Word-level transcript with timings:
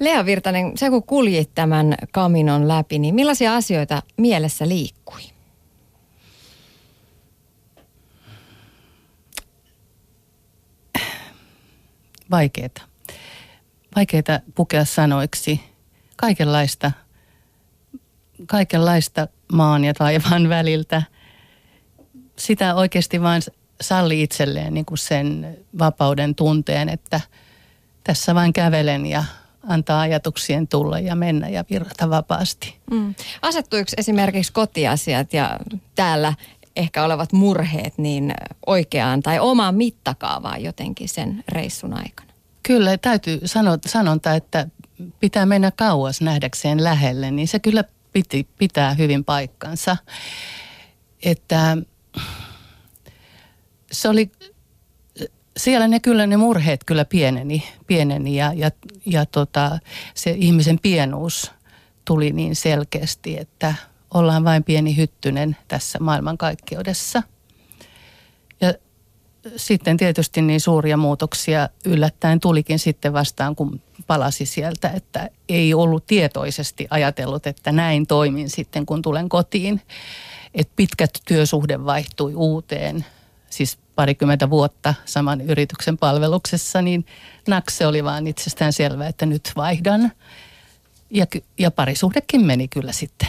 Lea 0.00 0.24
Virtanen, 0.24 0.78
sä 0.78 0.90
kun 0.90 1.02
kuljit 1.02 1.50
tämän 1.54 1.94
kaminon 2.12 2.68
läpi, 2.68 2.98
niin 2.98 3.14
millaisia 3.14 3.54
asioita 3.54 4.02
mielessä 4.16 4.68
liikkui? 4.68 5.22
Vaikeita. 12.30 12.82
Vaikeita 13.96 14.40
pukea 14.54 14.84
sanoiksi. 14.84 15.60
Kaikenlaista, 16.16 16.92
kaikenlaista 18.46 19.28
maan 19.52 19.84
ja 19.84 19.94
taivaan 19.94 20.48
väliltä. 20.48 21.02
Sitä 22.36 22.74
oikeasti 22.74 23.22
vain 23.22 23.42
salli 23.80 24.22
itselleen 24.22 24.74
niin 24.74 24.86
kuin 24.86 24.98
sen 24.98 25.58
vapauden 25.78 26.34
tunteen, 26.34 26.88
että 26.88 27.20
tässä 28.04 28.34
vain 28.34 28.52
kävelen 28.52 29.06
ja 29.06 29.24
antaa 29.68 30.00
ajatuksien 30.00 30.68
tulla 30.68 30.98
ja 30.98 31.14
mennä 31.14 31.48
ja 31.48 31.64
virrata 31.70 32.10
vapaasti. 32.10 32.76
Mm. 32.90 33.14
Asettuiko 33.42 33.90
esimerkiksi 33.96 34.52
kotiasiat 34.52 35.32
ja 35.32 35.58
täällä 35.94 36.34
ehkä 36.76 37.04
olevat 37.04 37.32
murheet 37.32 37.98
niin 37.98 38.34
oikeaan 38.66 39.20
tai 39.22 39.38
omaan 39.38 39.74
mittakaavaan 39.74 40.62
jotenkin 40.62 41.08
sen 41.08 41.44
reissun 41.48 41.94
aikana? 41.94 42.32
Kyllä, 42.62 42.98
täytyy 42.98 43.40
sanoa, 43.44 43.78
sanonta, 43.86 44.34
että 44.34 44.66
pitää 45.20 45.46
mennä 45.46 45.70
kauas 45.70 46.20
nähdäkseen 46.20 46.84
lähelle, 46.84 47.30
niin 47.30 47.48
se 47.48 47.58
kyllä 47.58 47.84
piti, 48.12 48.48
pitää 48.58 48.94
hyvin 48.94 49.24
paikkansa. 49.24 49.96
Että 51.22 51.76
se 53.92 54.08
oli, 54.08 54.32
siellä 55.56 55.88
ne 55.88 56.00
kyllä 56.00 56.26
ne 56.26 56.36
murheet 56.36 56.84
kyllä 56.84 57.04
pieneni, 57.04 57.64
pieneni 57.86 58.36
ja, 58.36 58.52
ja, 58.52 58.70
ja 59.06 59.26
tota, 59.26 59.78
se 60.14 60.30
ihmisen 60.30 60.78
pienuus 60.78 61.52
tuli 62.04 62.32
niin 62.32 62.56
selkeästi, 62.56 63.38
että 63.38 63.74
ollaan 64.14 64.44
vain 64.44 64.64
pieni 64.64 64.96
hyttynen 64.96 65.56
tässä 65.68 65.98
maailmankaikkeudessa. 65.98 67.22
Ja 68.60 68.74
sitten 69.56 69.96
tietysti 69.96 70.42
niin 70.42 70.60
suuria 70.60 70.96
muutoksia 70.96 71.68
yllättäen 71.84 72.40
tulikin 72.40 72.78
sitten 72.78 73.12
vastaan, 73.12 73.56
kun 73.56 73.80
palasi 74.06 74.46
sieltä, 74.46 74.90
että 74.90 75.30
ei 75.48 75.74
ollut 75.74 76.06
tietoisesti 76.06 76.86
ajatellut, 76.90 77.46
että 77.46 77.72
näin 77.72 78.06
toimin 78.06 78.50
sitten, 78.50 78.86
kun 78.86 79.02
tulen 79.02 79.28
kotiin. 79.28 79.80
Että 80.54 80.72
pitkät 80.76 81.10
työsuhde 81.26 81.84
vaihtui 81.84 82.34
uuteen, 82.34 83.04
siis 83.54 83.78
parikymmentä 83.94 84.50
vuotta 84.50 84.94
saman 85.04 85.40
yrityksen 85.40 85.98
palveluksessa, 85.98 86.82
niin 86.82 87.06
nakse 87.48 87.86
oli 87.86 88.04
vaan 88.04 88.26
itsestään 88.26 88.72
selvää, 88.72 89.08
että 89.08 89.26
nyt 89.26 89.52
vaihdan. 89.56 90.12
Ja, 91.10 91.26
ja 91.58 91.70
parisuhdekin 91.70 92.44
meni 92.44 92.68
kyllä 92.68 92.92
sitten 92.92 93.28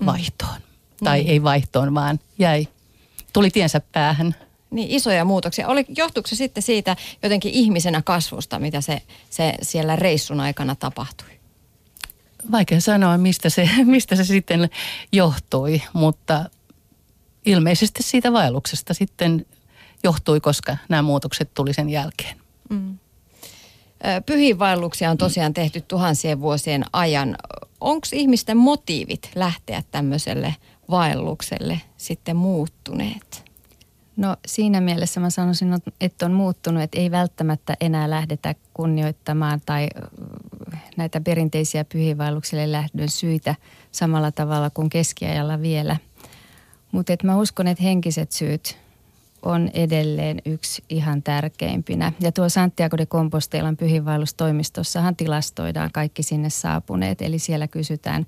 mm. 0.00 0.06
vaihtoon. 0.06 0.54
Mm. 0.54 1.04
Tai 1.04 1.20
ei 1.20 1.42
vaihtoon, 1.42 1.94
vaan 1.94 2.20
jäi, 2.38 2.68
tuli 3.32 3.50
tiensä 3.50 3.80
päähän. 3.92 4.34
Niin 4.70 4.90
isoja 4.90 5.24
muutoksia. 5.24 5.68
Oli, 5.68 5.84
johtuuko 5.96 6.28
se 6.28 6.36
sitten 6.36 6.62
siitä 6.62 6.96
jotenkin 7.22 7.52
ihmisenä 7.52 8.02
kasvusta, 8.02 8.58
mitä 8.58 8.80
se, 8.80 9.02
se 9.30 9.54
siellä 9.62 9.96
reissun 9.96 10.40
aikana 10.40 10.74
tapahtui? 10.74 11.28
Vaikea 12.52 12.80
sanoa, 12.80 13.18
mistä 13.18 13.50
se, 13.50 13.70
mistä 13.84 14.16
se 14.16 14.24
sitten 14.24 14.70
johtui, 15.12 15.82
mutta 15.92 16.44
ilmeisesti 17.46 18.02
siitä 18.02 18.32
vaelluksesta 18.32 18.94
sitten 18.94 19.46
johtui, 20.04 20.40
koska 20.40 20.76
nämä 20.88 21.02
muutokset 21.02 21.54
tuli 21.54 21.72
sen 21.72 21.90
jälkeen. 21.90 22.36
Mm. 22.70 22.98
Pyhiinvaelluksia 24.26 25.10
on 25.10 25.18
tosiaan 25.18 25.54
tehty 25.54 25.80
tuhansien 25.80 26.40
vuosien 26.40 26.84
ajan. 26.92 27.36
Onko 27.80 28.06
ihmisten 28.12 28.56
motiivit 28.56 29.30
lähteä 29.34 29.82
tämmöiselle 29.90 30.54
vaellukselle 30.90 31.80
sitten 31.96 32.36
muuttuneet? 32.36 33.44
No 34.16 34.36
siinä 34.46 34.80
mielessä 34.80 35.20
mä 35.20 35.30
sanoisin, 35.30 35.74
että 36.00 36.26
on 36.26 36.32
muuttunut, 36.32 36.82
että 36.82 36.98
ei 36.98 37.10
välttämättä 37.10 37.76
enää 37.80 38.10
lähdetä 38.10 38.54
kunnioittamaan 38.74 39.60
tai 39.66 39.88
näitä 40.96 41.20
perinteisiä 41.20 41.84
pyhiinvaellukselle 41.84 42.72
lähdön 42.72 43.08
syitä 43.08 43.54
samalla 43.92 44.32
tavalla 44.32 44.70
kuin 44.70 44.90
keskiajalla 44.90 45.60
vielä. 45.62 45.96
Mutta 46.96 47.12
mä 47.22 47.36
uskon, 47.36 47.66
että 47.66 47.82
henkiset 47.84 48.32
syyt 48.32 48.78
on 49.42 49.70
edelleen 49.74 50.42
yksi 50.44 50.84
ihan 50.88 51.22
tärkeimpinä. 51.22 52.12
Ja 52.20 52.32
tuo 52.32 52.48
Santiago 52.48 52.98
de 52.98 53.06
Compostelan 53.06 53.76
pyhiinvaellustoimistossahan 53.76 55.16
tilastoidaan 55.16 55.90
kaikki 55.92 56.22
sinne 56.22 56.50
saapuneet. 56.50 57.22
Eli 57.22 57.38
siellä 57.38 57.68
kysytään, 57.68 58.26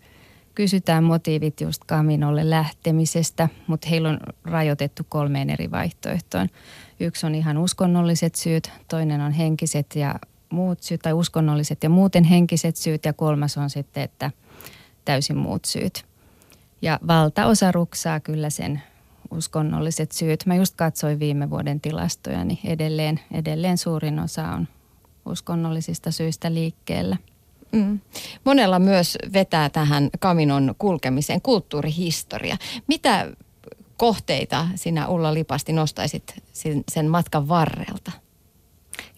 kysytään 0.55 1.05
motiivit 1.05 1.61
just 1.61 1.85
kaminolle 1.85 2.51
lähtemisestä, 2.51 3.49
mutta 3.67 3.89
heillä 3.89 4.09
on 4.09 4.21
rajoitettu 4.45 5.03
kolmeen 5.09 5.51
eri 5.51 5.71
vaihtoehtoon. 5.71 6.49
Yksi 7.01 7.27
on 7.27 7.35
ihan 7.35 7.59
uskonnolliset 7.59 8.35
syyt, 8.35 8.71
toinen 8.89 9.21
on 9.21 9.33
henkiset 9.33 9.97
ja 9.97 10.15
muut 10.51 10.83
syyt, 10.83 11.03
tai 11.03 11.13
uskonnolliset 11.13 11.83
ja 11.83 11.89
muuten 11.89 12.25
henkiset 12.25 12.77
syyt, 12.77 13.05
ja 13.05 13.13
kolmas 13.13 13.59
on 13.59 13.71
sitten, 13.71 14.03
että 14.03 14.31
täysin 15.05 15.37
muut 15.37 15.65
syyt. 15.65 16.09
Ja 16.83 16.99
valtaosa 17.07 17.73
ruksaa 17.73 18.21
kyllä 18.21 18.51
sen 18.51 18.83
uskonnolliset 19.31 20.13
syyt. 20.13 20.47
Mä 20.47 20.55
just 20.55 20.75
katsoin 20.77 21.19
viime 21.19 21.51
vuoden 21.51 21.81
tilastoja, 21.81 22.45
niin 22.45 22.59
edelleen, 22.65 23.21
edelleen 23.33 23.79
suurin 23.79 24.19
osa 24.19 24.49
on 24.49 24.69
uskonnollisista 25.27 26.11
syistä 26.11 26.55
liikkeellä. 26.55 27.17
Mm. 27.73 28.01
Monella 28.45 28.79
myös 28.79 29.19
vetää 29.33 29.71
tähän 29.71 30.09
kaminon 30.21 30.75
kulkemiseen 30.79 31.43
kulttuurihistoria. 31.43 32.57
Mitä 32.87 33.33
kohteita 33.97 34.67
sinä 34.75 35.09
Ulla 35.09 35.35
Lipasti 35.35 35.73
nostaisit 35.73 36.43
sen 36.89 37.09
matkan 37.09 37.49
varrelta? 37.49 38.13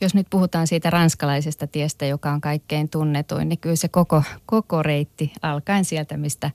Jos 0.00 0.14
nyt 0.14 0.26
puhutaan 0.30 0.66
siitä 0.66 0.90
ranskalaisesta 0.90 1.66
tiestä, 1.66 2.06
joka 2.06 2.30
on 2.30 2.40
kaikkein 2.40 2.88
tunnetuin, 2.88 3.48
niin 3.48 3.58
kyllä 3.58 3.76
se 3.76 3.88
koko, 3.88 4.22
koko 4.46 4.82
alkaen 5.42 5.84
sieltä, 5.84 6.16
mistä 6.16 6.50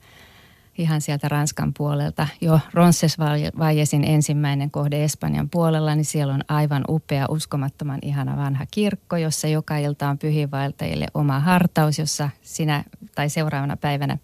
ihan 0.78 1.02
sieltä 1.02 1.28
Ranskan 1.28 1.74
puolelta. 1.78 2.28
Jo 2.42 2.60
Roncesvallesin 2.74 4.04
ensimmäinen 4.04 4.72
kohde 4.72 5.04
Espanjan 5.04 5.50
puolella, 5.50 5.96
niin 5.96 6.06
siellä 6.06 6.34
on 6.34 6.44
aivan 6.48 6.84
upea, 6.90 7.26
uskomattoman 7.30 8.00
ihana 8.02 8.38
vanha 8.38 8.66
kirkko, 8.72 9.18
jossa 9.18 9.48
joka 9.48 9.78
ilta 9.78 10.10
on 10.10 10.18
pyhiinvaeltajille 10.18 11.08
oma 11.14 11.40
hartaus, 11.40 12.00
jossa 12.00 12.30
sinä 12.42 12.84
tai 13.16 13.30
seuraavana 13.30 13.78
päivänä 13.78 14.18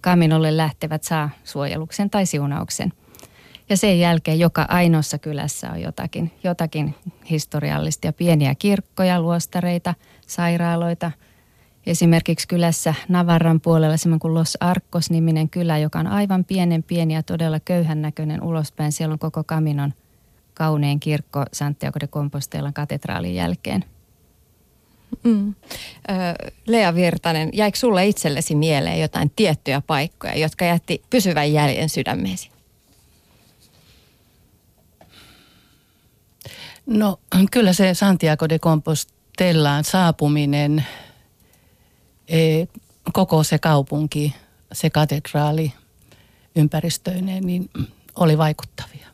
kaminolle 0.00 0.56
lähtevät 0.56 1.02
saa 1.02 1.30
suojeluksen 1.44 2.10
tai 2.10 2.26
siunauksen. 2.26 2.92
Ja 3.68 3.76
sen 3.76 4.00
jälkeen 4.00 4.38
joka 4.38 4.66
ainoassa 4.68 5.18
kylässä 5.18 5.70
on 5.70 5.80
jotakin, 5.80 6.32
jotakin 6.44 6.94
historiallista 7.30 8.06
ja 8.06 8.12
pieniä 8.12 8.54
kirkkoja, 8.54 9.20
luostareita, 9.20 9.94
sairaaloita– 10.26 11.10
Esimerkiksi 11.86 12.48
kylässä 12.48 12.94
Navarran 13.08 13.60
puolella 13.60 13.96
semmoinen 13.96 14.20
kuin 14.20 14.34
Los 14.34 14.56
Arcos-niminen 14.60 15.48
kylä, 15.48 15.78
joka 15.78 15.98
on 15.98 16.06
aivan 16.06 16.44
pienen 16.44 16.82
pieni 16.82 17.14
ja 17.14 17.22
todella 17.22 17.60
köyhän 17.60 18.02
näköinen 18.02 18.42
ulospäin. 18.42 18.92
Siellä 18.92 19.12
on 19.12 19.18
koko 19.18 19.44
Kaminon 19.44 19.94
kaunein 20.54 21.00
kirkko 21.00 21.44
Santiago 21.52 22.00
de 22.00 22.06
Compostelan 22.06 22.72
katedraalin 22.72 23.34
jälkeen. 23.34 23.84
Mm. 25.22 25.54
Lea 26.66 26.94
Virtanen, 26.94 27.50
jäikö 27.52 27.78
sulle 27.78 28.06
itsellesi 28.06 28.54
mieleen 28.54 29.00
jotain 29.00 29.32
tiettyjä 29.36 29.82
paikkoja, 29.86 30.38
jotka 30.38 30.64
jätti 30.64 31.02
pysyvän 31.10 31.52
jäljen 31.52 31.88
sydämeesi? 31.88 32.50
No 36.86 37.18
kyllä 37.50 37.72
se 37.72 37.94
Santiago 37.94 38.48
de 38.48 38.58
Compostelaan 38.58 39.84
saapuminen– 39.84 40.84
koko 43.12 43.44
se 43.44 43.58
kaupunki, 43.58 44.34
se 44.72 44.90
katedraali 44.90 45.72
ympäristöineen, 46.56 47.46
niin 47.46 47.70
oli 48.16 48.38
vaikuttavia. 48.38 49.06